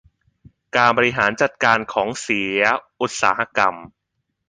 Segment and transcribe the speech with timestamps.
[0.75, 2.61] การบริหารจัดการของเสีย
[3.01, 3.75] อุตสาหกรรม